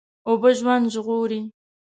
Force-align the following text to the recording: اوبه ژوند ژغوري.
اوبه 0.29 0.49
ژوند 0.59 0.85
ژغوري. 0.93 1.41